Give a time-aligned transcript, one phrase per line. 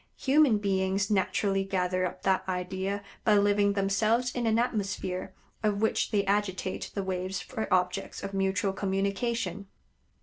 [0.17, 6.09] Human beings naturally gather up that idea by living themselves in an atmosphere of which
[6.09, 9.67] they agitate the waves for objects of mutual communication.